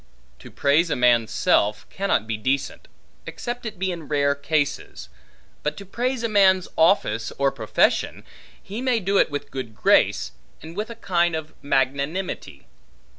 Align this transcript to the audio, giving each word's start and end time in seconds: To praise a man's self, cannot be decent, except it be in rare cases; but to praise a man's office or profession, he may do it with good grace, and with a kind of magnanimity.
To 0.39 0.49
praise 0.49 0.89
a 0.89 0.95
man's 0.95 1.29
self, 1.29 1.87
cannot 1.91 2.25
be 2.25 2.35
decent, 2.35 2.87
except 3.27 3.67
it 3.67 3.77
be 3.77 3.91
in 3.91 4.07
rare 4.07 4.33
cases; 4.33 5.09
but 5.61 5.77
to 5.77 5.85
praise 5.85 6.23
a 6.23 6.27
man's 6.27 6.67
office 6.75 7.31
or 7.37 7.51
profession, 7.51 8.23
he 8.59 8.81
may 8.81 8.99
do 8.99 9.19
it 9.19 9.29
with 9.29 9.51
good 9.51 9.75
grace, 9.75 10.31
and 10.59 10.75
with 10.75 10.89
a 10.89 10.95
kind 10.95 11.35
of 11.35 11.53
magnanimity. 11.61 12.65